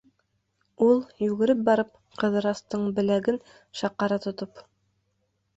[0.85, 1.91] Ул, йүгереп барып,
[2.23, 3.39] Ҡыҙырастың беләген
[3.83, 4.65] шаҡара тотоп: